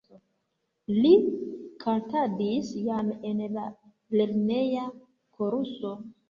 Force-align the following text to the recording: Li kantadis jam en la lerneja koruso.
Li 1.03 1.11
kantadis 1.83 2.71
jam 2.87 3.11
en 3.33 3.45
la 3.59 3.67
lerneja 4.17 4.89
koruso. 5.37 5.95